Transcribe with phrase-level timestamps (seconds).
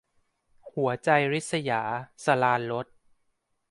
[0.73, 1.81] หัวใจริษยา-
[2.25, 2.87] สราญรส